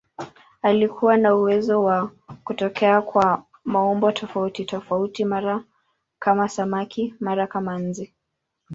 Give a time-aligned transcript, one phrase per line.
[0.61, 2.11] Alikuwa na uwezo wa
[2.43, 5.63] kutokea kwa maumbo tofautitofauti, mara
[6.19, 8.13] kama samaki, mara kama nzi.